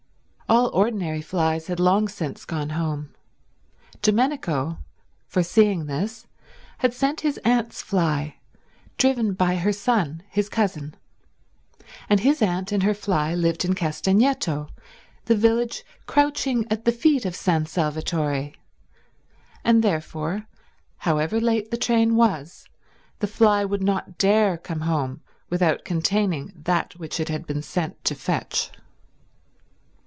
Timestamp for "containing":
25.85-26.51